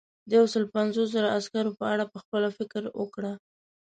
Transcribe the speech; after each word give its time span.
د 0.27 0.29
یو 0.37 0.45
سلو 0.53 0.71
پنځوس 0.75 1.07
زرو 1.15 1.33
عسکرو 1.37 1.77
په 1.79 1.85
اړه 1.93 2.11
پخپله 2.13 2.49
فکر 2.57 2.83
وکړه. 3.01 3.33